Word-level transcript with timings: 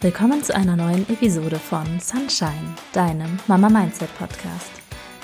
Willkommen 0.00 0.44
zu 0.44 0.54
einer 0.54 0.76
neuen 0.76 1.08
Episode 1.10 1.58
von 1.58 1.84
Sunshine, 1.98 2.76
deinem 2.92 3.36
Mama 3.48 3.68
Mindset 3.68 4.16
Podcast. 4.16 4.70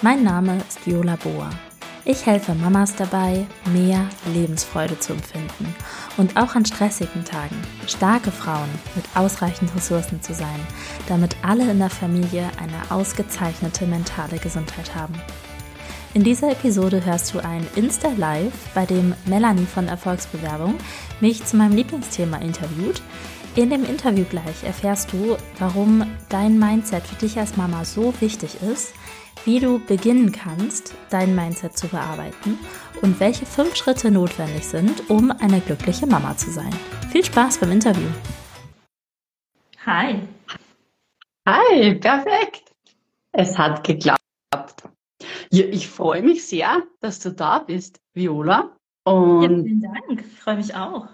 Mein 0.03 0.25
Name 0.25 0.59
ist 0.69 0.85
Viola 0.85 1.15
Boa. 1.15 1.49
Ich 2.05 2.27
helfe 2.27 2.57
Mamas 2.57 2.97
dabei, 2.97 3.47
mehr 3.73 4.09
Lebensfreude 4.35 4.99
zu 4.99 5.13
empfinden 5.13 5.73
und 6.17 6.37
auch 6.37 6.57
an 6.57 6.67
stressigen 6.67 7.25
Tagen 7.25 7.55
starke 7.87 8.33
Frauen 8.33 8.69
mit 8.97 9.05
ausreichend 9.15 9.73
Ressourcen 9.77 10.21
zu 10.23 10.35
sein, 10.35 10.67
damit 11.07 11.37
alle 11.43 11.71
in 11.71 11.79
der 11.79 11.89
Familie 11.91 12.51
eine 12.61 12.91
ausgezeichnete 12.91 13.87
mentale 13.87 14.39
Gesundheit 14.39 14.93
haben. 14.97 15.15
In 16.15 16.25
dieser 16.25 16.51
Episode 16.51 17.05
hörst 17.05 17.33
du 17.33 17.39
ein 17.39 17.65
Insta-Live, 17.77 18.53
bei 18.75 18.87
dem 18.87 19.15
Melanie 19.27 19.67
von 19.67 19.87
Erfolgsbewerbung 19.87 20.75
mich 21.21 21.45
zu 21.45 21.57
meinem 21.57 21.77
Lieblingsthema 21.77 22.39
interviewt, 22.39 23.03
in 23.57 23.71
dem 23.71 23.85
Interview 23.85 24.25
gleich 24.25 24.65
erfährst 24.65 25.13
du, 25.13 25.37
warum 25.59 26.05
dein 26.29 26.59
Mindset 26.59 27.05
für 27.05 27.15
dich 27.15 27.39
als 27.39 27.57
Mama 27.57 27.85
so 27.85 28.13
wichtig 28.21 28.61
ist, 28.63 28.95
wie 29.45 29.61
du 29.61 29.79
beginnen 29.79 30.33
kannst, 30.33 30.95
dein 31.11 31.35
Mindset 31.35 31.77
zu 31.77 31.87
bearbeiten 31.89 32.59
und 33.03 33.21
welche 33.21 33.47
fünf 33.47 33.77
Schritte 33.77 34.11
notwendig 34.11 34.67
sind, 34.67 35.09
um 35.09 35.31
eine 35.31 35.61
glückliche 35.61 36.07
Mama 36.07 36.37
zu 36.37 36.51
sein. 36.51 36.75
Viel 37.11 37.25
Spaß 37.25 37.59
beim 37.59 37.73
Interview. 37.73 38.09
Hi. 39.87 40.21
Hi, 41.47 41.95
perfekt. 41.95 42.73
Es 43.33 43.57
hat 43.57 43.85
geklappt. 43.85 44.19
Ja, 45.51 45.65
ich 45.67 45.89
freue 45.89 46.23
mich 46.23 46.45
sehr, 46.47 46.83
dass 47.01 47.21
du 47.21 47.31
da 47.31 47.61
bist, 47.61 48.01
Viola. 48.15 48.77
Und 49.05 49.43
ja, 49.43 49.49
vielen 49.49 49.83
Dank. 49.83 50.25
Ich 50.27 50.41
freue 50.41 50.57
mich 50.57 50.75
auch. 50.75 51.09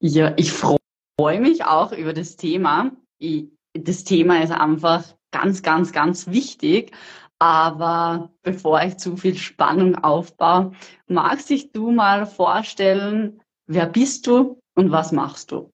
Ja, 0.00 0.34
ich 0.36 0.52
freue 0.52 0.76
freue 1.18 1.40
mich 1.40 1.64
auch 1.64 1.92
über 1.92 2.12
das 2.12 2.36
Thema. 2.36 2.90
Ich, 3.18 3.48
das 3.72 4.04
Thema 4.04 4.42
ist 4.42 4.50
einfach 4.50 5.04
ganz, 5.30 5.62
ganz, 5.62 5.92
ganz 5.92 6.28
wichtig. 6.28 6.92
Aber 7.38 8.30
bevor 8.42 8.82
ich 8.82 8.96
zu 8.96 9.16
viel 9.16 9.36
Spannung 9.36 9.96
aufbaue, 9.96 10.72
magst 11.06 11.50
dich 11.50 11.72
du 11.72 11.90
mal 11.90 12.26
vorstellen, 12.26 13.42
wer 13.66 13.86
bist 13.86 14.26
du 14.26 14.60
und 14.74 14.90
was 14.90 15.12
machst 15.12 15.50
du? 15.50 15.70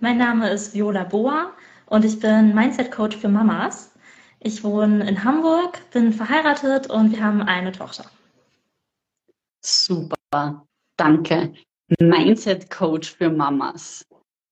Mein 0.00 0.18
Name 0.18 0.50
ist 0.50 0.74
Viola 0.74 1.04
Boa 1.04 1.52
und 1.86 2.04
ich 2.04 2.18
bin 2.20 2.54
Mindset 2.54 2.90
Coach 2.90 3.16
für 3.16 3.28
Mamas. 3.28 3.94
Ich 4.40 4.64
wohne 4.64 5.08
in 5.08 5.22
Hamburg, 5.22 5.78
bin 5.92 6.12
verheiratet 6.12 6.88
und 6.88 7.12
wir 7.12 7.22
haben 7.22 7.42
eine 7.42 7.72
Tochter. 7.72 8.04
Super, 9.62 10.66
danke. 10.96 11.52
Mindset 12.00 12.70
Coach 12.70 13.10
für 13.14 13.30
Mamas. 13.30 14.06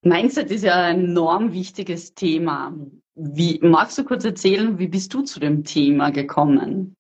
Mindset 0.09 0.51
ist 0.51 0.65
ja 0.65 0.75
ein 0.83 1.05
enorm 1.05 1.53
wichtiges 1.53 2.15
Thema. 2.15 2.75
Wie, 3.15 3.59
magst 3.63 3.99
du 3.99 4.05
kurz 4.05 4.25
erzählen, 4.25 4.79
wie 4.79 4.89
bist 4.89 5.13
du 5.13 5.23
zu 5.23 5.41
dem 5.41 5.65
Thema 5.65 6.11
gekommen? 6.11 6.95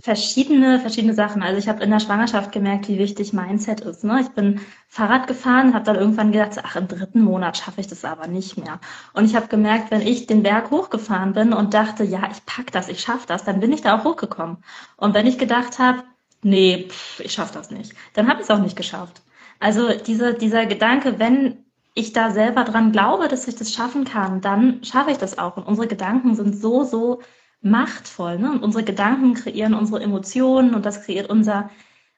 Verschiedene, 0.00 0.80
verschiedene 0.80 1.14
Sachen. 1.14 1.42
Also 1.42 1.58
ich 1.58 1.68
habe 1.68 1.84
in 1.84 1.90
der 1.90 2.00
Schwangerschaft 2.00 2.50
gemerkt, 2.50 2.88
wie 2.88 2.98
wichtig 2.98 3.32
Mindset 3.32 3.82
ist. 3.82 4.02
Ne? 4.02 4.20
Ich 4.20 4.30
bin 4.30 4.60
Fahrrad 4.88 5.28
gefahren, 5.28 5.74
habe 5.74 5.84
dann 5.84 5.94
irgendwann 5.94 6.32
gedacht, 6.32 6.58
ach, 6.60 6.74
im 6.74 6.88
dritten 6.88 7.22
Monat 7.22 7.58
schaffe 7.58 7.80
ich 7.80 7.86
das 7.86 8.04
aber 8.04 8.26
nicht 8.26 8.58
mehr. 8.58 8.80
Und 9.12 9.26
ich 9.26 9.36
habe 9.36 9.46
gemerkt, 9.46 9.92
wenn 9.92 10.00
ich 10.00 10.26
den 10.26 10.42
Berg 10.42 10.72
hochgefahren 10.72 11.34
bin 11.34 11.52
und 11.52 11.74
dachte, 11.74 12.02
ja, 12.02 12.28
ich 12.32 12.44
pack 12.46 12.72
das, 12.72 12.88
ich 12.88 13.00
schaffe 13.00 13.28
das, 13.28 13.44
dann 13.44 13.60
bin 13.60 13.72
ich 13.72 13.82
da 13.82 13.96
auch 13.96 14.04
hochgekommen. 14.04 14.64
Und 14.96 15.14
wenn 15.14 15.28
ich 15.28 15.38
gedacht 15.38 15.78
habe, 15.78 16.02
nee, 16.42 16.88
pff, 16.88 17.20
ich 17.20 17.32
schaffe 17.32 17.54
das 17.54 17.70
nicht, 17.70 17.92
dann 18.14 18.28
habe 18.28 18.40
ich 18.40 18.48
es 18.48 18.50
auch 18.50 18.58
nicht 18.58 18.76
geschafft. 18.76 19.22
Also 19.62 19.90
diese, 19.96 20.34
dieser 20.34 20.66
Gedanke, 20.66 21.20
wenn 21.20 21.64
ich 21.94 22.12
da 22.12 22.32
selber 22.32 22.64
dran 22.64 22.90
glaube, 22.90 23.28
dass 23.28 23.46
ich 23.46 23.54
das 23.54 23.72
schaffen 23.72 24.04
kann, 24.04 24.40
dann 24.40 24.82
schaffe 24.82 25.12
ich 25.12 25.18
das 25.18 25.38
auch. 25.38 25.56
Und 25.56 25.68
unsere 25.68 25.86
Gedanken 25.86 26.34
sind 26.34 26.56
so, 26.56 26.82
so 26.82 27.20
machtvoll. 27.60 28.40
Ne? 28.40 28.50
Und 28.50 28.64
unsere 28.64 28.82
Gedanken 28.82 29.34
kreieren 29.34 29.74
unsere 29.74 30.02
Emotionen 30.02 30.74
und 30.74 30.84
das 30.84 31.04
kreiert 31.04 31.30
unser, 31.30 31.70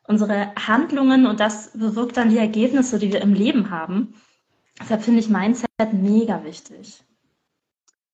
unsere 0.09 0.55
Handlungen 0.55 1.27
und 1.27 1.39
das 1.39 1.73
bewirkt 1.73 2.17
dann 2.17 2.31
die 2.31 2.39
Ergebnisse, 2.39 2.99
die 2.99 3.13
wir 3.13 3.21
im 3.21 3.35
Leben 3.35 3.69
haben. 3.69 4.15
Deshalb 4.81 5.03
finde 5.03 5.21
ich 5.21 5.29
Mindset 5.29 5.69
mega 5.93 6.43
wichtig. 6.45 7.05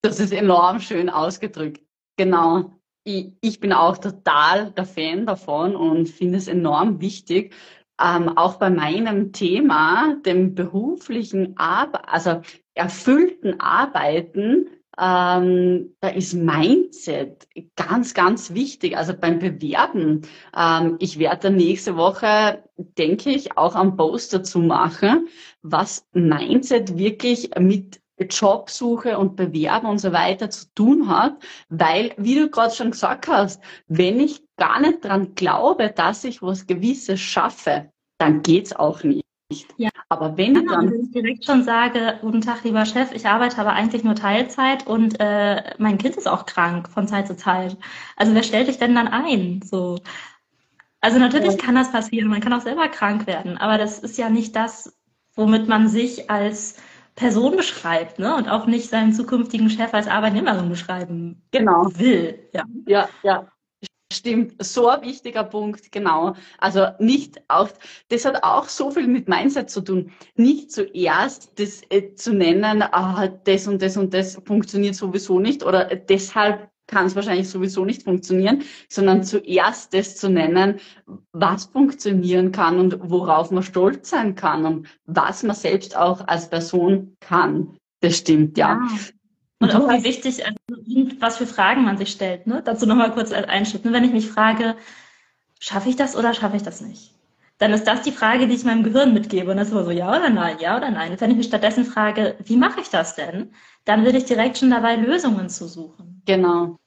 Das 0.02 0.18
ist 0.18 0.32
enorm 0.32 0.80
schön 0.80 1.08
ausgedrückt. 1.08 1.80
Genau. 2.16 2.80
Ich, 3.04 3.32
ich 3.40 3.60
bin 3.60 3.72
auch 3.72 3.96
total 3.96 4.72
der 4.72 4.86
Fan 4.86 5.24
davon 5.24 5.76
und 5.76 6.08
finde 6.08 6.36
es 6.36 6.48
enorm 6.48 7.00
wichtig, 7.00 7.54
ähm, 8.02 8.36
auch 8.36 8.56
bei 8.56 8.70
meinem 8.70 9.32
Thema, 9.32 10.16
dem 10.24 10.54
beruflichen, 10.54 11.54
Ar 11.56 11.90
also 12.08 12.40
erfüllten 12.74 13.60
Arbeiten, 13.60 14.68
ähm, 15.00 15.96
da 16.00 16.08
ist 16.08 16.34
Mindset 16.34 17.48
ganz, 17.76 18.12
ganz 18.12 18.52
wichtig. 18.52 18.96
Also 18.96 19.14
beim 19.14 19.38
Bewerben. 19.38 20.22
Ähm, 20.56 20.96
ich 20.98 21.18
werde 21.18 21.50
nächste 21.50 21.96
Woche, 21.96 22.64
denke 22.76 23.30
ich, 23.30 23.56
auch 23.56 23.74
am 23.74 23.96
Post 23.96 24.34
dazu 24.34 24.58
machen, 24.58 25.28
was 25.62 26.06
Mindset 26.12 26.98
wirklich 26.98 27.50
mit 27.58 28.00
Jobsuche 28.28 29.18
und 29.18 29.36
Bewerben 29.36 29.86
und 29.86 29.98
so 29.98 30.12
weiter 30.12 30.50
zu 30.50 30.66
tun 30.74 31.08
hat, 31.08 31.38
weil, 31.70 32.12
wie 32.18 32.34
du 32.34 32.50
gerade 32.50 32.74
schon 32.74 32.90
gesagt 32.90 33.28
hast, 33.28 33.62
wenn 33.88 34.20
ich 34.20 34.42
gar 34.60 34.78
nicht 34.78 35.04
dran 35.04 35.34
glaube, 35.34 35.90
dass 35.90 36.22
ich 36.22 36.42
was 36.42 36.66
Gewisses 36.66 37.18
schaffe, 37.18 37.90
dann 38.18 38.42
geht's 38.42 38.76
auch 38.76 39.02
nicht. 39.02 39.24
Ja. 39.76 39.88
Aber 40.08 40.36
wenn 40.36 40.54
ich 40.54 40.66
dann 40.66 40.92
wenn 40.92 41.04
ich 41.04 41.10
direkt 41.10 41.44
schon 41.44 41.64
sage, 41.64 42.18
guten 42.20 42.40
Tag, 42.40 42.62
lieber 42.62 42.84
Chef, 42.84 43.10
ich 43.12 43.26
arbeite 43.26 43.58
aber 43.58 43.72
eigentlich 43.72 44.04
nur 44.04 44.14
Teilzeit 44.14 44.86
und 44.86 45.18
äh, 45.18 45.74
mein 45.78 45.98
Kind 45.98 46.16
ist 46.16 46.28
auch 46.28 46.46
krank 46.46 46.88
von 46.88 47.08
Zeit 47.08 47.26
zu 47.26 47.36
Zeit. 47.36 47.76
Also 48.16 48.34
wer 48.34 48.44
stellt 48.44 48.68
dich 48.68 48.78
denn 48.78 48.94
dann 48.94 49.08
ein? 49.08 49.60
So. 49.64 49.98
Also 51.00 51.18
natürlich 51.18 51.54
ja. 51.54 51.64
kann 51.64 51.74
das 51.74 51.90
passieren, 51.90 52.28
man 52.28 52.40
kann 52.40 52.52
auch 52.52 52.60
selber 52.60 52.86
krank 52.88 53.26
werden, 53.26 53.56
aber 53.56 53.78
das 53.78 53.98
ist 53.98 54.18
ja 54.18 54.28
nicht 54.28 54.54
das, 54.54 54.96
womit 55.34 55.66
man 55.66 55.88
sich 55.88 56.30
als 56.30 56.76
Person 57.16 57.56
beschreibt, 57.56 58.18
ne? 58.18 58.36
Und 58.36 58.48
auch 58.48 58.66
nicht 58.66 58.88
seinen 58.88 59.12
zukünftigen 59.12 59.70
Chef 59.70 59.92
als 59.94 60.06
Arbeitnehmerin 60.06 60.68
beschreiben 60.68 61.42
genau. 61.50 61.88
will. 61.96 62.38
Ja, 62.52 62.64
ja, 62.86 63.08
ja. 63.22 63.46
Stimmt, 64.12 64.54
so 64.64 64.88
ein 64.88 65.02
wichtiger 65.02 65.44
Punkt, 65.44 65.92
genau. 65.92 66.34
Also 66.58 66.88
nicht 66.98 67.40
auch, 67.46 67.68
das 68.08 68.24
hat 68.24 68.42
auch 68.42 68.68
so 68.68 68.90
viel 68.90 69.06
mit 69.06 69.28
Mindset 69.28 69.70
zu 69.70 69.82
tun. 69.82 70.10
Nicht 70.34 70.72
zuerst 70.72 71.58
das 71.60 71.82
äh, 71.90 72.14
zu 72.14 72.32
nennen, 72.32 72.82
ah, 72.82 73.28
das 73.44 73.68
und 73.68 73.80
das 73.80 73.96
und 73.96 74.12
das 74.12 74.40
funktioniert 74.44 74.96
sowieso 74.96 75.38
nicht 75.38 75.62
oder 75.62 75.84
deshalb 75.84 76.68
kann 76.88 77.06
es 77.06 77.14
wahrscheinlich 77.14 77.48
sowieso 77.48 77.84
nicht 77.84 78.02
funktionieren, 78.02 78.64
sondern 78.88 79.22
zuerst 79.22 79.94
das 79.94 80.16
zu 80.16 80.28
nennen, 80.28 80.80
was 81.32 81.66
funktionieren 81.66 82.50
kann 82.50 82.80
und 82.80 82.98
worauf 83.00 83.52
man 83.52 83.62
stolz 83.62 84.10
sein 84.10 84.34
kann 84.34 84.66
und 84.66 84.88
was 85.06 85.44
man 85.44 85.54
selbst 85.54 85.96
auch 85.96 86.26
als 86.26 86.50
Person 86.50 87.16
kann. 87.20 87.76
Das 88.00 88.18
stimmt, 88.18 88.58
ja. 88.58 88.70
ja. 88.70 88.98
Und 89.60 89.74
auch 89.74 89.88
wie 89.88 90.04
wichtig, 90.04 90.42
was 91.18 91.36
für 91.38 91.46
Fragen 91.46 91.84
man 91.84 91.98
sich 91.98 92.10
stellt. 92.10 92.46
Ne? 92.46 92.62
Dazu 92.64 92.86
nochmal 92.86 93.12
kurz 93.12 93.32
als 93.32 93.48
Einschnitt. 93.48 93.84
Wenn 93.84 94.04
ich 94.04 94.12
mich 94.12 94.28
frage, 94.28 94.76
schaffe 95.58 95.88
ich 95.88 95.96
das 95.96 96.16
oder 96.16 96.34
schaffe 96.34 96.56
ich 96.56 96.62
das 96.62 96.80
nicht? 96.80 97.14
Dann 97.58 97.72
ist 97.72 97.84
das 97.84 98.02
die 98.02 98.12
Frage, 98.12 98.48
die 98.48 98.54
ich 98.54 98.64
meinem 98.64 98.82
Gehirn 98.82 99.12
mitgebe. 99.12 99.50
Und 99.50 99.58
das 99.58 99.68
ist 99.68 99.72
immer 99.72 99.84
so, 99.84 99.90
ja 99.90 100.08
oder 100.08 100.30
nein, 100.30 100.56
ja 100.60 100.76
oder 100.76 100.90
nein. 100.90 101.12
Und 101.12 101.20
wenn 101.20 101.30
ich 101.30 101.36
mich 101.36 101.46
stattdessen 101.46 101.84
frage, 101.84 102.36
wie 102.44 102.56
mache 102.56 102.80
ich 102.80 102.88
das 102.88 103.16
denn? 103.16 103.52
Dann 103.84 104.04
will 104.04 104.14
ich 104.14 104.24
direkt 104.24 104.58
schon 104.58 104.70
dabei, 104.70 104.96
Lösungen 104.96 105.48
zu 105.50 105.68
suchen. 105.68 106.22
Genau. 106.24 106.78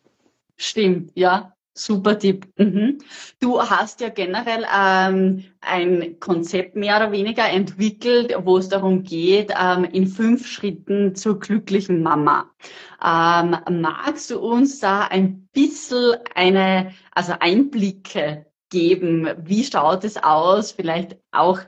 Stimmt, 0.57 1.11
ja. 1.15 1.52
Super 1.75 2.19
Tipp. 2.19 2.47
Mhm. 2.57 2.99
Du 3.39 3.59
hast 3.59 3.99
ja 4.01 4.09
generell 4.09 4.65
ähm, 4.71 5.43
ein 5.61 6.19
Konzept 6.19 6.75
mehr 6.75 6.97
oder 6.97 7.11
weniger 7.11 7.49
entwickelt, 7.49 8.35
wo 8.43 8.57
es 8.57 8.69
darum 8.69 9.01
geht, 9.01 9.51
ähm, 9.59 9.83
in 9.85 10.05
fünf 10.05 10.45
Schritten 10.45 11.15
zur 11.15 11.39
glücklichen 11.39 12.03
Mama. 12.03 12.51
Ähm, 13.03 13.57
magst 13.81 14.29
du 14.29 14.39
uns 14.39 14.79
da 14.79 15.07
ein 15.07 15.47
bisschen 15.51 16.17
eine, 16.35 16.93
also 17.11 17.33
Einblicke 17.39 18.45
geben? 18.69 19.29
Wie 19.43 19.63
schaut 19.63 20.03
es 20.03 20.17
aus? 20.17 20.73
Vielleicht 20.73 21.17
auch 21.31 21.59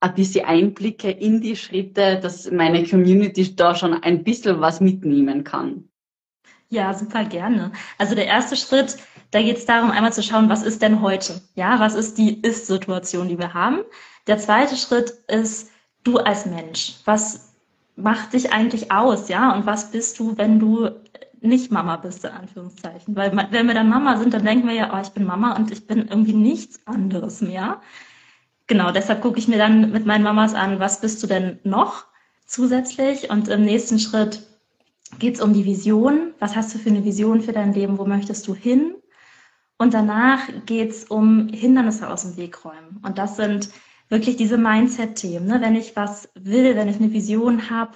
ein 0.00 0.14
bisschen 0.14 0.46
Einblicke 0.46 1.10
in 1.10 1.40
die 1.40 1.56
Schritte, 1.56 2.18
dass 2.20 2.50
meine 2.50 2.84
Community 2.84 3.54
da 3.54 3.76
schon 3.76 3.94
ein 3.94 4.24
bisschen 4.24 4.60
was 4.60 4.80
mitnehmen 4.80 5.44
kann. 5.44 5.88
Ja, 6.68 6.92
super 6.92 7.24
gerne. 7.24 7.72
Also 7.98 8.14
der 8.14 8.26
erste 8.26 8.56
Schritt, 8.56 8.96
da 9.34 9.42
geht 9.42 9.58
es 9.58 9.66
darum, 9.66 9.90
einmal 9.90 10.12
zu 10.12 10.22
schauen, 10.22 10.48
was 10.48 10.62
ist 10.62 10.82
denn 10.82 11.00
heute? 11.00 11.40
Ja, 11.54 11.80
was 11.80 11.94
ist 11.94 12.18
die 12.18 12.40
Ist-Situation, 12.40 13.28
die 13.28 13.38
wir 13.38 13.54
haben? 13.54 13.80
Der 14.26 14.38
zweite 14.38 14.76
Schritt 14.76 15.10
ist 15.28 15.70
du 16.02 16.18
als 16.18 16.46
Mensch. 16.46 16.94
Was 17.04 17.52
macht 17.96 18.32
dich 18.32 18.52
eigentlich 18.52 18.92
aus? 18.92 19.28
Ja, 19.28 19.54
und 19.54 19.66
was 19.66 19.90
bist 19.90 20.18
du, 20.18 20.36
wenn 20.36 20.58
du 20.58 20.90
nicht 21.40 21.70
Mama 21.70 21.96
bist, 21.96 22.24
in 22.24 22.30
Anführungszeichen? 22.30 23.14
Weil 23.16 23.36
wenn 23.50 23.66
wir 23.66 23.74
dann 23.74 23.88
Mama 23.88 24.16
sind, 24.16 24.34
dann 24.34 24.44
denken 24.44 24.68
wir 24.68 24.74
ja, 24.74 24.94
oh, 24.94 25.00
ich 25.02 25.10
bin 25.10 25.24
Mama 25.24 25.56
und 25.56 25.70
ich 25.70 25.86
bin 25.86 26.08
irgendwie 26.08 26.32
nichts 26.32 26.80
anderes 26.86 27.40
mehr. 27.40 27.80
Genau, 28.66 28.92
deshalb 28.92 29.20
gucke 29.20 29.38
ich 29.38 29.48
mir 29.48 29.58
dann 29.58 29.90
mit 29.92 30.06
meinen 30.06 30.24
Mamas 30.24 30.54
an, 30.54 30.80
was 30.80 31.00
bist 31.00 31.22
du 31.22 31.26
denn 31.26 31.58
noch? 31.64 32.06
zusätzlich. 32.46 33.30
Und 33.30 33.48
im 33.48 33.62
nächsten 33.62 33.98
Schritt 33.98 34.46
geht 35.18 35.36
es 35.36 35.40
um 35.40 35.52
die 35.52 35.64
Vision. 35.64 36.34
Was 36.38 36.56
hast 36.56 36.74
du 36.74 36.78
für 36.78 36.90
eine 36.90 37.04
Vision 37.04 37.40
für 37.40 37.52
dein 37.52 37.72
Leben? 37.72 37.98
Wo 37.98 38.04
möchtest 38.04 38.46
du 38.46 38.54
hin? 38.54 38.94
Und 39.78 39.94
danach 39.94 40.40
geht 40.66 40.90
es 40.90 41.04
um 41.04 41.48
Hindernisse 41.48 42.08
aus 42.08 42.22
dem 42.22 42.36
Weg 42.36 42.64
räumen. 42.64 43.00
Und 43.02 43.18
das 43.18 43.36
sind 43.36 43.70
wirklich 44.08 44.36
diese 44.36 44.56
Mindset-Themen. 44.56 45.46
Ne? 45.46 45.60
Wenn 45.60 45.74
ich 45.74 45.96
was 45.96 46.28
will, 46.34 46.76
wenn 46.76 46.88
ich 46.88 46.96
eine 46.96 47.12
Vision 47.12 47.70
habe, 47.70 47.92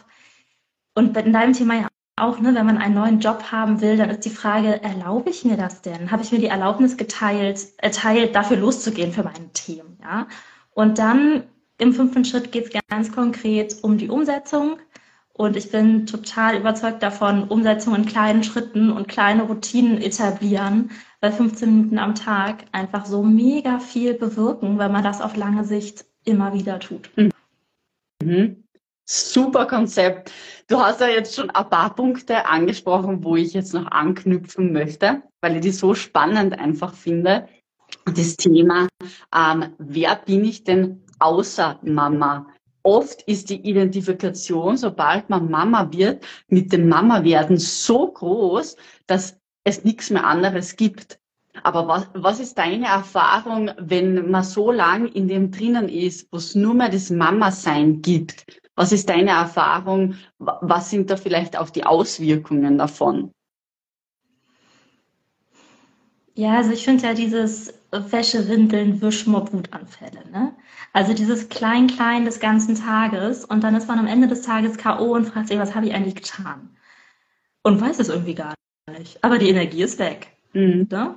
und 0.98 1.16
in 1.16 1.32
deinem 1.32 1.52
Thema 1.52 1.75
ja 1.75 1.88
auch, 2.16 2.40
ne, 2.40 2.52
wenn 2.56 2.66
man 2.66 2.78
einen 2.78 2.96
neuen 2.96 3.20
Job 3.20 3.52
haben 3.52 3.80
will, 3.80 3.96
dann 3.96 4.10
ist 4.10 4.25
die 4.25 4.30
Frage, 4.30 4.82
erlaube 4.82 5.30
ich 5.30 5.44
mir 5.44 5.56
das 5.56 5.80
denn? 5.80 6.10
Habe 6.10 6.25
ich 6.25 6.32
mir 6.32 6.40
die 6.40 6.46
Erlaubnis 6.46 6.96
geteilt, 6.96 7.69
erteilt, 7.78 8.34
dafür 8.34 8.56
loszugehen 8.56 9.12
für 9.12 9.22
meine 9.22 9.52
Themen? 9.52 9.96
Ja? 10.02 10.26
Und 10.74 10.98
dann 10.98 11.44
im 11.78 11.92
fünften 11.92 12.24
Schritt 12.24 12.50
geht 12.50 12.74
es 12.74 12.82
ganz 12.88 13.12
konkret 13.12 13.76
um 13.82 13.96
die 13.96 14.08
Umsetzung. 14.08 14.78
Und 15.32 15.56
ich 15.56 15.70
bin 15.70 16.06
total 16.06 16.56
überzeugt 16.56 17.00
davon, 17.00 17.44
Umsetzung 17.44 17.94
in 17.94 18.04
kleinen 18.04 18.42
Schritten 18.42 18.90
und 18.90 19.06
kleine 19.06 19.44
Routinen 19.44 20.02
etablieren, 20.02 20.90
weil 21.20 21.32
15 21.32 21.75
Minuten 21.75 21.99
am 21.99 22.15
Tag 22.15 22.65
einfach 22.73 23.06
so 23.06 23.23
mega 23.23 23.81
viel 23.81 24.15
bewirken, 24.15 24.79
wenn 24.79 24.93
man 24.93 25.03
das 25.03 25.20
auf 25.20 25.37
lange 25.37 25.65
Sicht 25.65 26.05
immer 26.25 26.53
wieder 26.53 26.79
tut. 26.79 27.11
Mhm. 28.23 28.65
Super 29.11 29.67
Konzept. 29.67 30.31
Du 30.69 30.79
hast 30.79 31.00
ja 31.00 31.09
jetzt 31.09 31.35
schon 31.35 31.49
ein 31.50 31.70
paar 31.70 31.94
Punkte 31.94 32.44
angesprochen, 32.44 33.25
wo 33.25 33.37
ich 33.37 33.55
jetzt 33.55 33.73
noch 33.73 33.91
anknüpfen 33.91 34.73
möchte, 34.73 35.23
weil 35.41 35.56
ich 35.56 35.62
die 35.62 35.70
so 35.70 35.94
spannend 35.94 36.59
einfach 36.59 36.93
finde. 36.94 37.49
Das 38.05 38.37
Thema, 38.37 38.87
ähm, 39.35 39.75
wer 39.79 40.17
bin 40.17 40.44
ich 40.44 40.65
denn 40.65 41.03
außer 41.20 41.79
Mama? 41.82 42.49
Oft 42.82 43.23
ist 43.23 43.49
die 43.49 43.67
Identifikation, 43.69 44.76
sobald 44.76 45.31
man 45.31 45.50
Mama 45.50 45.91
wird, 45.91 46.25
mit 46.49 46.73
dem 46.73 46.88
Mama-Werden 46.88 47.56
so 47.56 48.12
groß, 48.12 48.76
dass 49.06 49.38
es 49.69 49.85
nichts 49.85 50.11
mehr 50.11 50.26
anderes 50.26 50.76
gibt. 50.76 51.19
Aber 51.62 51.88
was, 51.88 52.09
was 52.15 52.41
ist 52.41 52.59
deine 52.59 52.87
Erfahrung, 52.87 53.70
wenn 53.79 54.31
man 54.31 54.44
so 54.44 54.70
lang 54.70 55.06
in 55.06 55.29
dem 55.29 55.50
drinnen 55.50 55.88
ist, 55.88 56.29
wo 56.32 56.38
es 56.38 56.55
nur 56.55 56.75
mehr 56.75 56.88
das 56.88 57.11
Mama-Sein 57.11 58.03
gibt? 58.03 58.47
Was 58.76 58.93
ist 58.93 59.09
deine 59.09 59.31
Erfahrung? 59.31 60.15
Was 60.38 60.91
sind 60.91 61.11
da 61.11 61.17
vielleicht 61.17 61.59
auch 61.59 61.70
die 61.70 61.85
Auswirkungen 61.85 62.79
davon? 62.79 63.32
Ja, 66.35 66.59
also 66.59 66.70
ich 66.70 66.85
finde 66.85 67.03
ja 67.05 67.15
dieses 67.15 67.75
Wäsche, 67.91 68.49
Windeln, 68.49 69.03
Wischmopp, 69.03 69.53
Wutanfälle. 69.53 70.23
Ne? 70.31 70.55
Also 70.93 71.12
dieses 71.12 71.49
Klein-Klein 71.49 72.25
des 72.26 72.38
ganzen 72.38 72.76
Tages 72.76 73.44
und 73.44 73.65
dann 73.65 73.75
ist 73.75 73.88
man 73.88 73.99
am 73.99 74.06
Ende 74.06 74.29
des 74.29 74.43
Tages 74.43 74.76
K.O. 74.76 75.15
und 75.15 75.25
fragt 75.25 75.49
sich, 75.49 75.59
was 75.59 75.75
habe 75.75 75.87
ich 75.87 75.94
eigentlich 75.94 76.15
getan? 76.15 76.76
Und 77.65 77.81
weiß 77.81 77.99
es 77.99 78.09
irgendwie 78.09 78.37
gar 78.37 78.55
nicht. 78.88 79.23
Aber 79.23 79.38
die 79.38 79.49
Energie 79.49 79.82
ist 79.82 79.99
weg. 79.99 80.29
Mhm. 80.52 80.88
Ne? 80.90 81.14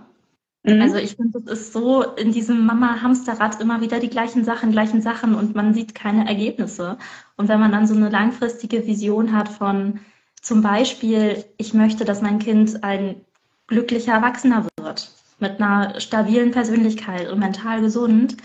Mhm. 0.63 0.81
Also 0.81 0.97
ich 0.97 1.15
finde, 1.15 1.39
es 1.39 1.59
ist 1.59 1.73
so 1.73 2.03
in 2.03 2.31
diesem 2.31 2.65
Mama-Hamsterrad 2.65 3.59
immer 3.61 3.81
wieder 3.81 3.99
die 3.99 4.09
gleichen 4.09 4.43
Sachen, 4.43 4.71
gleichen 4.71 5.01
Sachen 5.01 5.33
und 5.33 5.55
man 5.55 5.73
sieht 5.73 5.95
keine 5.95 6.27
Ergebnisse. 6.27 6.97
Und 7.35 7.47
wenn 7.47 7.59
man 7.59 7.71
dann 7.71 7.87
so 7.87 7.95
eine 7.95 8.09
langfristige 8.09 8.85
Vision 8.85 9.35
hat 9.35 9.49
von 9.49 9.99
zum 10.41 10.61
Beispiel, 10.61 11.45
ich 11.57 11.73
möchte, 11.73 12.05
dass 12.05 12.21
mein 12.21 12.39
Kind 12.39 12.83
ein 12.83 13.21
glücklicher 13.67 14.13
Erwachsener 14.13 14.67
wird, 14.79 15.11
mit 15.39 15.59
einer 15.59 15.99
stabilen 15.99 16.51
Persönlichkeit 16.51 17.29
und 17.29 17.39
mental 17.39 17.81
gesund, 17.81 18.37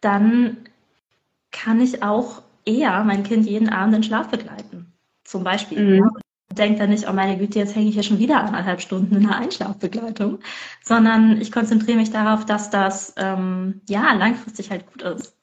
dann 0.00 0.58
kann 1.52 1.80
ich 1.80 2.02
auch 2.02 2.42
eher 2.64 3.04
mein 3.04 3.22
Kind 3.22 3.46
jeden 3.46 3.68
Abend 3.68 3.96
in 3.96 4.02
Schlaf 4.02 4.28
begleiten. 4.28 4.92
Zum 5.24 5.44
Beispiel. 5.44 6.00
Mhm. 6.00 6.10
Denke 6.52 6.78
dann 6.78 6.90
nicht, 6.90 7.08
oh 7.08 7.12
meine 7.12 7.36
Güte, 7.36 7.58
jetzt 7.58 7.74
hänge 7.74 7.88
ich 7.88 7.94
hier 7.94 8.02
schon 8.02 8.18
wieder 8.18 8.42
anderthalb 8.42 8.80
Stunden 8.80 9.16
in 9.16 9.22
der 9.26 9.36
Einschlafbegleitung, 9.36 10.38
sondern 10.82 11.40
ich 11.40 11.52
konzentriere 11.52 11.98
mich 11.98 12.10
darauf, 12.10 12.46
dass 12.46 12.70
das 12.70 13.14
ähm, 13.16 13.82
ja 13.88 14.12
langfristig 14.14 14.70
halt 14.70 14.86
gut 14.86 15.02
ist. 15.02 15.36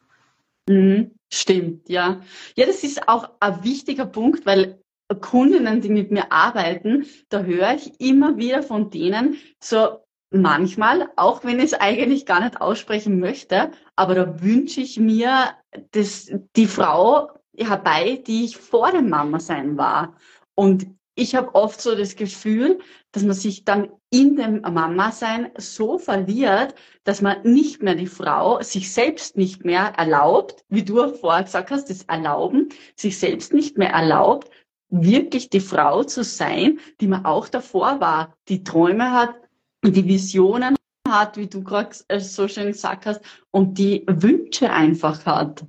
Mhm, 0.68 1.12
stimmt, 1.32 1.90
ja. 1.90 2.22
Ja, 2.56 2.66
das 2.66 2.84
ist 2.84 3.08
auch 3.08 3.30
ein 3.40 3.64
wichtiger 3.64 4.06
Punkt, 4.06 4.46
weil 4.46 4.80
Kundinnen, 5.20 5.82
die 5.82 5.90
mit 5.90 6.12
mir 6.12 6.32
arbeiten, 6.32 7.06
da 7.30 7.44
höre 7.44 7.74
ich 7.76 8.00
immer 8.00 8.38
wieder 8.38 8.64
von 8.64 8.90
denen 8.90 9.38
so 9.60 10.00
manchmal, 10.32 11.10
auch 11.16 11.44
wenn 11.44 11.60
ich 11.60 11.66
es 11.66 11.74
eigentlich 11.74 12.26
gar 12.26 12.42
nicht 12.42 12.60
aussprechen 12.60 13.20
möchte, 13.20 13.72
aber 13.96 14.16
da 14.16 14.42
wünsche 14.42 14.82
ich 14.82 15.00
mir 15.00 15.52
das, 15.92 16.32
die 16.56 16.66
Frau 16.66 17.30
herbei, 17.56 18.22
die 18.26 18.46
ich 18.46 18.58
vor 18.58 18.92
dem 18.92 19.10
Mama 19.10 19.40
sein 19.40 19.78
war. 19.78 20.16
Und 20.56 20.88
ich 21.16 21.36
habe 21.36 21.54
oft 21.54 21.80
so 21.80 21.96
das 21.96 22.16
Gefühl, 22.16 22.80
dass 23.12 23.24
man 23.24 23.36
sich 23.36 23.66
dann 23.66 23.92
in 24.10 24.36
dem 24.36 24.62
Mama-Sein 24.62 25.52
so 25.58 26.00
verliert, 26.00 26.74
dass 27.04 27.22
man 27.22 27.44
nicht 27.44 27.84
mehr 27.84 27.96
die 27.96 28.08
Frau 28.08 28.62
sich 28.62 28.92
selbst 28.92 29.38
nicht 29.38 29.64
mehr 29.64 29.94
erlaubt, 29.96 30.64
wie 30.70 30.84
du 30.84 31.14
vorher 31.14 31.44
gesagt 31.44 31.70
hast, 31.70 31.90
das 31.90 32.04
Erlauben, 32.04 32.70
sich 32.96 33.20
selbst 33.20 33.54
nicht 33.54 33.78
mehr 33.78 33.92
erlaubt, 33.92 34.50
wirklich 34.90 35.50
die 35.50 35.60
Frau 35.60 36.04
zu 36.04 36.24
sein, 36.24 36.80
die 37.00 37.08
man 37.08 37.26
auch 37.26 37.48
davor 37.48 38.00
war, 38.00 38.36
die 38.48 38.64
Träume 38.64 39.12
hat, 39.12 39.36
die 39.84 40.06
Visionen 40.06 40.76
hat, 41.08 41.38
wie 41.38 41.48
du 41.48 41.64
gerade 41.64 41.96
so 42.20 42.48
schön 42.48 42.68
gesagt 42.68 43.06
hast, 43.06 43.22
und 43.52 43.78
die 43.78 44.04
Wünsche 44.08 44.72
einfach 44.72 45.26
hat. 45.26 45.66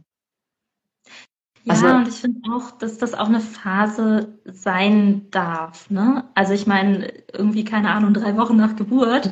Ja, 1.65 1.73
also, 1.73 1.87
und 1.87 2.09
ich 2.09 2.17
finde 2.17 2.41
auch, 2.53 2.73
dass 2.73 2.99
das 2.99 3.15
auch 3.15 3.29
eine 3.29 3.41
Phase 3.41 4.39
sein 4.45 5.31
darf. 5.31 5.89
Ne? 5.91 6.25
Also 6.35 6.53
ich 6.53 6.67
meine, 6.67 7.11
irgendwie, 7.33 7.65
keine 7.65 7.91
Ahnung, 7.91 8.13
drei 8.13 8.37
Wochen 8.37 8.57
nach 8.57 8.77
Geburt 8.77 9.31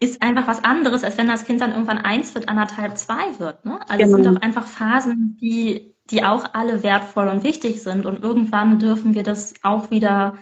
ist 0.00 0.22
einfach 0.22 0.46
was 0.46 0.62
anderes, 0.64 1.02
als 1.02 1.16
wenn 1.16 1.28
das 1.28 1.44
Kind 1.44 1.60
dann 1.62 1.72
irgendwann 1.72 1.98
eins 1.98 2.34
wird, 2.34 2.48
anderthalb, 2.48 2.98
zwei 2.98 3.38
wird. 3.38 3.64
Ne? 3.64 3.80
Also 3.88 3.96
genau. 3.96 4.04
es 4.04 4.10
sind 4.10 4.22
genau. 4.22 4.34
doch 4.34 4.42
einfach 4.42 4.66
Phasen, 4.66 5.38
die, 5.40 5.94
die 6.10 6.24
auch 6.24 6.54
alle 6.54 6.82
wertvoll 6.82 7.28
und 7.28 7.42
wichtig 7.42 7.82
sind. 7.82 8.04
Und 8.04 8.22
irgendwann 8.22 8.78
dürfen 8.78 9.14
wir 9.14 9.22
das 9.22 9.54
auch 9.62 9.90
wieder, 9.90 10.36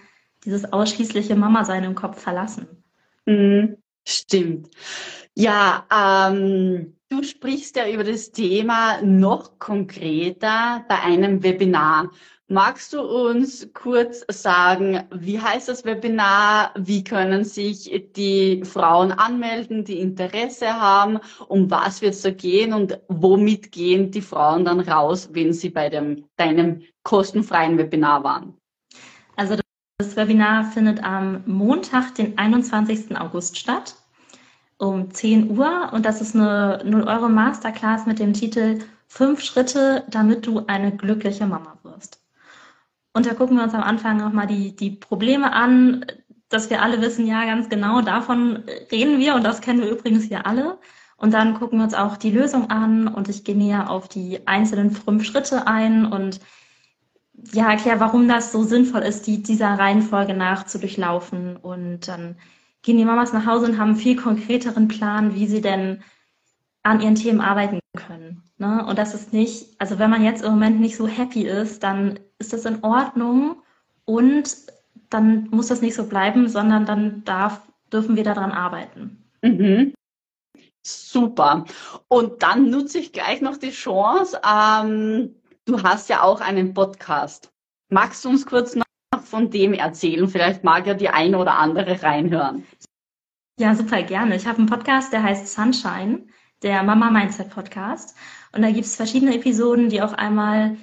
dieses 0.44 0.72
ausschließliche 0.72 1.36
Mama-Sein 1.36 1.84
im 1.84 1.94
Kopf 1.94 2.20
verlassen. 2.20 2.66
Mhm, 3.26 3.76
stimmt. 4.06 4.68
Ja, 5.38 5.86
ähm, 5.90 6.98
Du 7.10 7.22
sprichst 7.22 7.76
ja 7.76 7.88
über 7.88 8.04
das 8.04 8.32
Thema 8.32 9.00
noch 9.00 9.58
konkreter 9.58 10.84
bei 10.88 11.00
einem 11.00 11.42
Webinar. 11.42 12.10
Magst 12.48 12.92
du 12.92 13.00
uns 13.00 13.70
kurz 13.72 14.26
sagen, 14.28 15.04
wie 15.14 15.40
heißt 15.40 15.70
das 15.70 15.86
Webinar? 15.86 16.74
Wie 16.76 17.02
können 17.02 17.44
sich 17.44 18.10
die 18.14 18.62
Frauen 18.62 19.10
anmelden, 19.10 19.84
die 19.84 20.00
Interesse 20.00 20.68
haben? 20.68 21.18
Um 21.48 21.70
was 21.70 22.02
wird 22.02 22.12
es 22.12 22.20
da 22.20 22.30
gehen 22.30 22.74
und 22.74 23.00
womit 23.08 23.72
gehen 23.72 24.10
die 24.10 24.20
Frauen 24.20 24.66
dann 24.66 24.80
raus, 24.80 25.30
wenn 25.32 25.54
sie 25.54 25.70
bei 25.70 25.88
dem, 25.88 26.26
deinem 26.36 26.82
kostenfreien 27.04 27.78
Webinar 27.78 28.22
waren? 28.22 28.54
Also 29.36 29.56
das 29.96 30.14
Webinar 30.14 30.70
findet 30.72 31.02
am 31.02 31.42
Montag, 31.46 32.14
den 32.16 32.36
21. 32.36 33.18
August 33.18 33.56
statt 33.56 33.94
um 34.78 35.10
10 35.10 35.50
Uhr 35.56 35.90
und 35.92 36.06
das 36.06 36.20
ist 36.20 36.34
eine 36.34 36.80
0 36.84 37.02
Euro 37.02 37.28
Masterclass 37.28 38.06
mit 38.06 38.18
dem 38.18 38.32
Titel 38.32 38.78
Fünf 39.06 39.40
Schritte, 39.42 40.04
damit 40.08 40.46
du 40.46 40.64
eine 40.66 40.94
glückliche 40.94 41.46
Mama 41.46 41.78
wirst. 41.82 42.22
Und 43.12 43.26
da 43.26 43.34
gucken 43.34 43.56
wir 43.56 43.64
uns 43.64 43.74
am 43.74 43.82
Anfang 43.82 44.18
nochmal 44.18 44.46
die, 44.46 44.76
die 44.76 44.90
Probleme 44.90 45.52
an, 45.52 46.04
dass 46.48 46.70
wir 46.70 46.82
alle 46.82 47.00
wissen, 47.00 47.26
ja, 47.26 47.44
ganz 47.44 47.68
genau, 47.68 48.02
davon 48.02 48.64
reden 48.92 49.18
wir 49.18 49.34
und 49.34 49.44
das 49.44 49.60
kennen 49.60 49.80
wir 49.80 49.90
übrigens 49.90 50.24
hier 50.24 50.46
alle. 50.46 50.78
Und 51.16 51.34
dann 51.34 51.54
gucken 51.54 51.78
wir 51.78 51.84
uns 51.84 51.94
auch 51.94 52.16
die 52.16 52.30
Lösung 52.30 52.70
an 52.70 53.08
und 53.08 53.28
ich 53.28 53.44
gehe 53.44 53.56
näher 53.56 53.90
auf 53.90 54.08
die 54.08 54.46
einzelnen 54.46 54.92
fünf 54.92 55.24
Schritte 55.24 55.66
ein 55.66 56.06
und 56.06 56.40
ja, 57.52 57.70
erkläre, 57.70 58.00
warum 58.00 58.28
das 58.28 58.52
so 58.52 58.62
sinnvoll 58.62 59.02
ist, 59.02 59.26
die 59.26 59.42
dieser 59.42 59.78
Reihenfolge 59.78 60.34
nach 60.34 60.66
zu 60.66 60.78
durchlaufen. 60.78 61.56
Und 61.56 62.08
dann 62.08 62.36
gehen 62.82 62.96
die 62.96 63.04
Mamas 63.04 63.32
nach 63.32 63.46
Hause 63.46 63.66
und 63.66 63.78
haben 63.78 63.90
einen 63.90 63.98
viel 63.98 64.16
konkreteren 64.16 64.88
Plan, 64.88 65.34
wie 65.34 65.46
sie 65.46 65.60
denn 65.60 66.02
an 66.82 67.00
ihren 67.00 67.16
Themen 67.16 67.40
arbeiten 67.40 67.80
können. 67.96 68.42
Ne? 68.56 68.84
Und 68.86 68.98
das 68.98 69.14
ist 69.14 69.32
nicht, 69.32 69.74
also 69.78 69.98
wenn 69.98 70.10
man 70.10 70.24
jetzt 70.24 70.42
im 70.42 70.52
Moment 70.52 70.80
nicht 70.80 70.96
so 70.96 71.06
happy 71.06 71.42
ist, 71.42 71.82
dann 71.82 72.18
ist 72.38 72.52
das 72.52 72.64
in 72.64 72.82
Ordnung 72.82 73.62
und 74.04 74.56
dann 75.10 75.48
muss 75.50 75.68
das 75.68 75.82
nicht 75.82 75.94
so 75.94 76.06
bleiben, 76.06 76.48
sondern 76.48 76.86
dann 76.86 77.24
darf, 77.24 77.62
dürfen 77.92 78.16
wir 78.16 78.24
daran 78.24 78.52
arbeiten. 78.52 79.24
Mhm. 79.42 79.94
Super. 80.82 81.64
Und 82.08 82.42
dann 82.42 82.70
nutze 82.70 82.98
ich 82.98 83.12
gleich 83.12 83.40
noch 83.40 83.56
die 83.56 83.70
Chance. 83.70 84.40
Ähm, 84.44 85.34
du 85.64 85.82
hast 85.82 86.08
ja 86.08 86.22
auch 86.22 86.40
einen 86.40 86.74
Podcast. 86.74 87.52
Magst 87.90 88.24
du 88.24 88.30
uns 88.30 88.46
kurz 88.46 88.74
noch 88.74 88.84
von 89.20 89.50
dem 89.50 89.72
erzählen? 89.74 90.28
Vielleicht 90.28 90.64
mag 90.64 90.86
ja 90.86 90.94
die 90.94 91.08
eine 91.08 91.38
oder 91.38 91.58
andere 91.58 92.02
reinhören. 92.02 92.64
Ja, 93.58 93.74
super 93.74 94.02
gerne. 94.02 94.36
Ich 94.36 94.46
habe 94.46 94.58
einen 94.58 94.68
Podcast, 94.68 95.12
der 95.12 95.22
heißt 95.22 95.48
Sunshine, 95.48 96.26
der 96.62 96.82
Mama 96.82 97.10
Mindset 97.10 97.50
Podcast. 97.50 98.16
Und 98.52 98.62
da 98.62 98.70
gibt 98.70 98.86
es 98.86 98.96
verschiedene 98.96 99.34
Episoden, 99.34 99.88
die 99.88 100.00
auch 100.02 100.12
einmal 100.12 100.76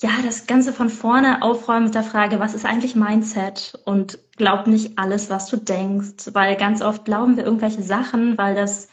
ja, 0.00 0.10
das 0.24 0.46
Ganze 0.46 0.72
von 0.72 0.90
vorne 0.90 1.42
aufräumen 1.42 1.84
mit 1.84 1.94
der 1.94 2.02
Frage, 2.02 2.40
was 2.40 2.54
ist 2.54 2.66
eigentlich 2.66 2.96
Mindset? 2.96 3.78
Und 3.84 4.18
glaub 4.36 4.66
nicht 4.66 4.98
alles, 4.98 5.30
was 5.30 5.46
du 5.46 5.56
denkst, 5.56 6.30
weil 6.32 6.56
ganz 6.56 6.82
oft 6.82 7.04
glauben 7.04 7.36
wir 7.36 7.44
irgendwelche 7.44 7.82
Sachen, 7.82 8.36
weil 8.36 8.54
das 8.54 8.88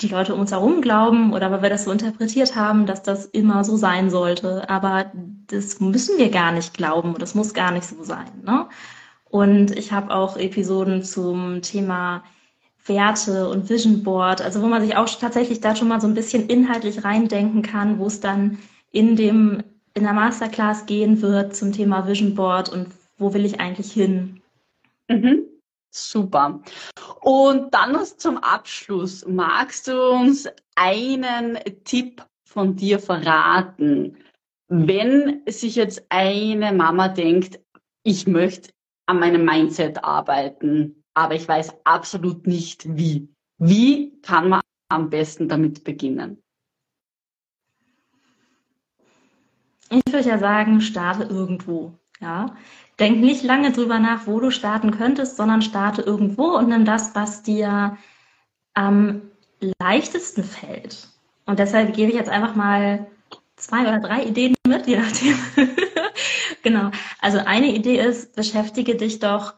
die 0.00 0.08
Leute 0.08 0.34
um 0.34 0.40
uns 0.40 0.52
herum 0.52 0.80
glauben 0.80 1.32
oder 1.32 1.50
weil 1.50 1.62
wir 1.62 1.70
das 1.70 1.84
so 1.84 1.92
interpretiert 1.92 2.56
haben, 2.56 2.86
dass 2.86 3.02
das 3.02 3.26
immer 3.26 3.64
so 3.64 3.76
sein 3.76 4.10
sollte. 4.10 4.68
Aber 4.70 5.12
das 5.52 5.80
müssen 5.80 6.18
wir 6.18 6.30
gar 6.30 6.52
nicht 6.52 6.74
glauben 6.74 7.14
und 7.14 7.22
das 7.22 7.34
muss 7.34 7.54
gar 7.54 7.70
nicht 7.70 7.84
so 7.84 8.02
sein. 8.02 8.30
Ne? 8.44 8.66
Und 9.30 9.76
ich 9.76 9.92
habe 9.92 10.14
auch 10.14 10.36
Episoden 10.36 11.02
zum 11.02 11.62
Thema 11.62 12.22
Werte 12.86 13.48
und 13.48 13.70
Vision 13.70 14.02
Board, 14.02 14.42
also 14.42 14.60
wo 14.62 14.66
man 14.66 14.82
sich 14.82 14.96
auch 14.96 15.08
tatsächlich 15.08 15.60
da 15.60 15.76
schon 15.76 15.88
mal 15.88 16.00
so 16.00 16.06
ein 16.06 16.14
bisschen 16.14 16.48
inhaltlich 16.48 17.04
reindenken 17.04 17.62
kann, 17.62 17.98
wo 17.98 18.06
es 18.06 18.20
dann 18.20 18.58
in 18.90 19.16
dem 19.16 19.62
in 19.94 20.04
der 20.04 20.14
Masterclass 20.14 20.86
gehen 20.86 21.20
wird 21.20 21.54
zum 21.54 21.72
Thema 21.72 22.06
Vision 22.06 22.34
Board 22.34 22.70
und 22.70 22.88
wo 23.18 23.34
will 23.34 23.44
ich 23.44 23.60
eigentlich 23.60 23.92
hin. 23.92 24.40
Mhm. 25.08 25.42
Super. 25.90 26.60
Und 27.20 27.74
dann 27.74 27.92
noch 27.92 28.04
zum 28.04 28.38
Abschluss. 28.38 29.26
Magst 29.26 29.88
du 29.88 30.10
uns 30.10 30.48
einen 30.74 31.58
Tipp 31.84 32.24
von 32.44 32.74
dir 32.76 32.98
verraten? 32.98 34.16
Wenn 34.74 35.42
sich 35.46 35.76
jetzt 35.76 36.06
eine 36.08 36.72
Mama 36.72 37.08
denkt, 37.08 37.60
ich 38.04 38.26
möchte 38.26 38.70
an 39.04 39.20
meinem 39.20 39.44
Mindset 39.44 40.02
arbeiten, 40.02 41.04
aber 41.12 41.34
ich 41.34 41.46
weiß 41.46 41.74
absolut 41.84 42.46
nicht 42.46 42.96
wie. 42.96 43.28
Wie 43.58 44.18
kann 44.22 44.48
man 44.48 44.62
am 44.88 45.10
besten 45.10 45.46
damit 45.46 45.84
beginnen? 45.84 46.42
Ich 49.90 50.10
würde 50.10 50.26
ja 50.26 50.38
sagen, 50.38 50.80
starte 50.80 51.24
irgendwo. 51.24 51.92
Ja, 52.18 52.56
denk 52.98 53.20
nicht 53.20 53.42
lange 53.42 53.72
drüber 53.72 53.98
nach, 53.98 54.26
wo 54.26 54.40
du 54.40 54.50
starten 54.50 54.92
könntest, 54.92 55.36
sondern 55.36 55.60
starte 55.60 56.00
irgendwo 56.00 56.56
und 56.56 56.70
nimm 56.70 56.86
das, 56.86 57.14
was 57.14 57.42
dir 57.42 57.98
am 58.72 59.20
leichtesten 59.82 60.44
fällt. 60.44 61.08
Und 61.44 61.58
deshalb 61.58 61.92
gebe 61.94 62.10
ich 62.10 62.16
jetzt 62.16 62.30
einfach 62.30 62.54
mal 62.54 63.11
zwei 63.56 63.82
oder 63.82 64.00
drei 64.00 64.24
Ideen 64.24 64.54
mit, 64.66 64.86
je 64.86 64.98
nachdem. 64.98 65.38
genau. 66.62 66.90
Also 67.20 67.38
eine 67.38 67.74
Idee 67.74 68.00
ist, 68.00 68.34
beschäftige 68.34 68.96
dich 68.96 69.18
doch 69.18 69.54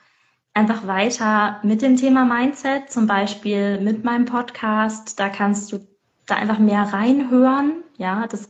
einfach 0.54 0.86
weiter 0.86 1.60
mit 1.62 1.82
dem 1.82 1.96
Thema 1.96 2.24
Mindset, 2.24 2.90
zum 2.90 3.06
Beispiel 3.06 3.80
mit 3.80 4.04
meinem 4.04 4.24
Podcast. 4.24 5.18
Da 5.18 5.28
kannst 5.28 5.72
du 5.72 5.86
da 6.26 6.36
einfach 6.36 6.58
mehr 6.58 6.82
reinhören. 6.82 7.82
Ja, 7.96 8.26
das 8.26 8.48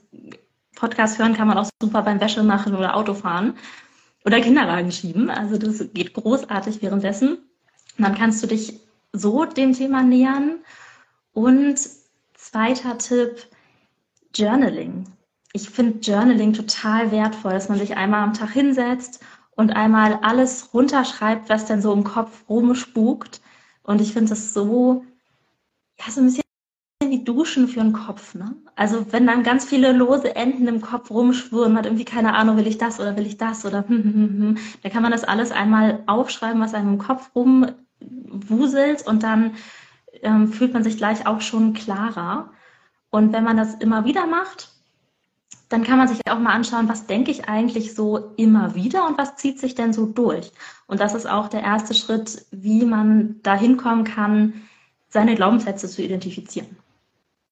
Podcast 0.74 1.18
hören 1.18 1.34
kann 1.34 1.48
man 1.48 1.58
auch 1.58 1.68
super 1.80 2.02
beim 2.02 2.20
Wäsche 2.20 2.42
machen 2.42 2.74
oder 2.74 2.96
Autofahren 2.96 3.56
oder 4.24 4.40
Kinderwagen 4.40 4.92
schieben. 4.92 5.30
Also 5.30 5.58
das 5.58 5.92
geht 5.92 6.14
großartig 6.14 6.82
währenddessen. 6.82 7.38
Und 7.96 8.04
dann 8.04 8.14
kannst 8.14 8.42
du 8.42 8.46
dich 8.46 8.80
so 9.12 9.44
dem 9.44 9.72
Thema 9.72 10.02
nähern. 10.02 10.60
Und 11.32 11.78
zweiter 12.34 12.98
Tipp, 12.98 13.46
Journaling. 14.34 15.06
Ich 15.56 15.70
finde 15.70 16.00
Journaling 16.00 16.52
total 16.52 17.12
wertvoll, 17.12 17.52
dass 17.52 17.68
man 17.68 17.78
sich 17.78 17.96
einmal 17.96 18.24
am 18.24 18.34
Tag 18.34 18.50
hinsetzt 18.50 19.24
und 19.54 19.70
einmal 19.70 20.18
alles 20.22 20.74
runterschreibt, 20.74 21.48
was 21.48 21.64
dann 21.64 21.80
so 21.80 21.92
im 21.92 22.02
Kopf 22.02 22.48
rumspukt. 22.48 23.40
Und 23.84 24.00
ich 24.00 24.12
finde 24.12 24.30
das 24.30 24.52
so, 24.52 25.04
ja, 26.00 26.10
so 26.10 26.20
ein 26.20 26.26
bisschen 26.26 26.42
wie 27.00 27.22
Duschen 27.22 27.68
für 27.68 27.78
den 27.78 27.92
Kopf. 27.92 28.34
Ne? 28.34 28.56
Also 28.74 29.12
wenn 29.12 29.28
dann 29.28 29.44
ganz 29.44 29.64
viele 29.64 29.92
lose 29.92 30.34
Enden 30.34 30.66
im 30.66 30.80
Kopf 30.80 31.08
rumschwirren, 31.12 31.72
man 31.72 31.78
hat 31.78 31.86
irgendwie 31.86 32.04
keine 32.04 32.34
Ahnung, 32.34 32.56
will 32.56 32.66
ich 32.66 32.78
das 32.78 32.98
oder 32.98 33.16
will 33.16 33.26
ich 33.26 33.36
das 33.36 33.64
oder 33.64 33.86
hm, 33.86 34.02
hm, 34.02 34.12
hm, 34.12 34.40
hm, 34.40 34.58
dann 34.82 34.92
kann 34.92 35.04
man 35.04 35.12
das 35.12 35.22
alles 35.22 35.52
einmal 35.52 36.02
aufschreiben, 36.06 36.60
was 36.60 36.74
einem 36.74 36.94
im 36.94 36.98
Kopf 36.98 37.30
rumwuselt 37.36 39.06
und 39.06 39.22
dann 39.22 39.52
ähm, 40.22 40.48
fühlt 40.48 40.74
man 40.74 40.82
sich 40.82 40.96
gleich 40.96 41.28
auch 41.28 41.40
schon 41.40 41.74
klarer. 41.74 42.50
Und 43.10 43.32
wenn 43.32 43.44
man 43.44 43.56
das 43.56 43.74
immer 43.76 44.04
wieder 44.04 44.26
macht, 44.26 44.73
dann 45.74 45.82
kann 45.82 45.98
man 45.98 46.06
sich 46.06 46.20
auch 46.30 46.38
mal 46.38 46.52
anschauen, 46.52 46.88
was 46.88 47.08
denke 47.08 47.32
ich 47.32 47.48
eigentlich 47.48 47.96
so 47.96 48.32
immer 48.36 48.76
wieder 48.76 49.08
und 49.08 49.18
was 49.18 49.34
zieht 49.34 49.58
sich 49.58 49.74
denn 49.74 49.92
so 49.92 50.06
durch. 50.06 50.52
Und 50.86 51.00
das 51.00 51.14
ist 51.16 51.28
auch 51.28 51.48
der 51.48 51.62
erste 51.62 51.94
Schritt, 51.94 52.46
wie 52.52 52.84
man 52.84 53.42
dahin 53.42 53.76
kommen 53.76 54.04
kann, 54.04 54.62
seine 55.08 55.34
Glaubenssätze 55.34 55.88
zu 55.88 56.00
identifizieren. 56.00 56.76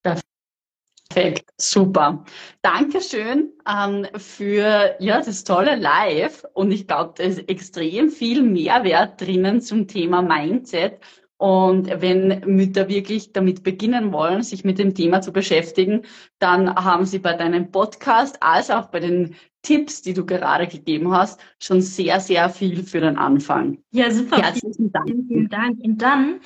Perfekt, 0.04 1.50
super. 1.58 2.24
Dankeschön 2.62 3.50
ähm, 3.68 4.06
für 4.16 4.94
ja, 5.00 5.20
das 5.20 5.42
tolle 5.42 5.74
Live. 5.74 6.44
Und 6.54 6.70
ich 6.70 6.86
glaube, 6.86 7.14
da 7.16 7.24
ist 7.24 7.48
extrem 7.48 8.08
viel 8.08 8.42
Mehrwert 8.42 9.20
drinnen 9.20 9.60
zum 9.60 9.88
Thema 9.88 10.22
Mindset. 10.22 11.00
Und 11.42 11.88
wenn 12.00 12.40
Mütter 12.46 12.88
wirklich 12.88 13.32
damit 13.32 13.64
beginnen 13.64 14.12
wollen, 14.12 14.44
sich 14.44 14.62
mit 14.62 14.78
dem 14.78 14.94
Thema 14.94 15.22
zu 15.22 15.32
beschäftigen, 15.32 16.02
dann 16.38 16.72
haben 16.72 17.04
sie 17.04 17.18
bei 17.18 17.32
deinem 17.32 17.72
Podcast 17.72 18.40
als 18.40 18.70
auch 18.70 18.86
bei 18.90 19.00
den 19.00 19.34
Tipps, 19.62 20.02
die 20.02 20.14
du 20.14 20.24
gerade 20.24 20.68
gegeben 20.68 21.12
hast, 21.12 21.40
schon 21.58 21.80
sehr, 21.80 22.20
sehr 22.20 22.48
viel 22.48 22.84
für 22.84 23.00
den 23.00 23.18
Anfang. 23.18 23.78
Ja, 23.90 24.08
super. 24.12 24.36
Herzlichen 24.40 24.92
Dank. 24.92 25.08
Vielen, 25.08 25.48
Dank. 25.48 25.80
Und 25.80 26.00
dann 26.00 26.42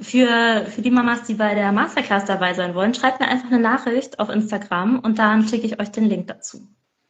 für, 0.00 0.66
für 0.66 0.82
die 0.82 0.92
Mamas, 0.92 1.24
die 1.24 1.34
bei 1.34 1.56
der 1.56 1.72
Masterclass 1.72 2.26
dabei 2.26 2.54
sein 2.54 2.76
wollen, 2.76 2.94
schreibt 2.94 3.18
mir 3.18 3.26
einfach 3.26 3.50
eine 3.50 3.58
Nachricht 3.58 4.20
auf 4.20 4.28
Instagram 4.28 5.00
und 5.00 5.18
dann 5.18 5.48
schicke 5.48 5.66
ich 5.66 5.80
euch 5.80 5.90
den 5.90 6.04
Link 6.04 6.28
dazu. 6.28 6.60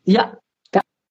Ja, 0.05 0.39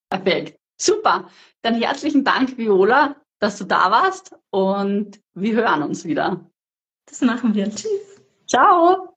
perfekt. 0.09 0.57
Super. 0.81 1.29
Dann 1.62 1.75
herzlichen 1.75 2.24
Dank, 2.24 2.57
Viola, 2.57 3.17
dass 3.39 3.58
du 3.58 3.65
da 3.65 3.91
warst 3.91 4.36
und 4.50 5.20
wir 5.34 5.56
hören 5.56 5.84
uns 5.84 6.06
wieder. 6.06 6.50
Das 7.08 7.22
machen 7.22 7.53
wir. 7.53 7.70
Tschüss. 7.70 8.22
Ciao. 8.48 9.15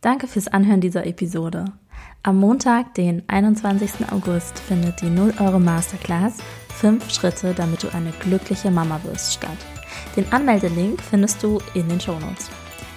Danke 0.00 0.26
fürs 0.26 0.48
Anhören 0.48 0.80
dieser 0.80 1.06
Episode. 1.06 1.64
Am 2.24 2.38
Montag, 2.38 2.94
den 2.94 3.28
21. 3.28 4.10
August, 4.10 4.58
findet 4.58 5.00
die 5.00 5.10
0 5.10 5.34
Euro 5.38 5.58
Masterclass 5.58 6.38
5 6.80 7.10
Schritte, 7.10 7.54
damit 7.54 7.82
du 7.82 7.88
eine 7.94 8.10
glückliche 8.10 8.70
Mama 8.70 9.00
wirst 9.04 9.34
statt. 9.34 9.58
Den 10.16 10.30
Anmeldelink 10.32 11.00
findest 11.00 11.42
du 11.42 11.60
in 11.74 11.88
den 11.88 12.00
Shownotes. 12.00 12.50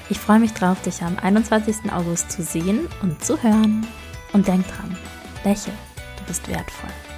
Ich 0.10 0.20
freue 0.20 0.39
mich 0.39 0.54
drauf, 0.54 0.82
dich 0.82 1.01
am 1.01 1.18
21. 1.18 1.92
August 1.92 2.32
zu 2.32 2.44
sehen 2.44 2.88
und 3.01 3.24
zu 3.24 3.42
hören. 3.42 3.86
Und 4.34 4.48
denk 4.48 4.65
dran, 4.68 4.98
lächel, 5.44 5.74
du 6.18 6.25
bist 6.25 6.48
wertvoll. 6.48 7.14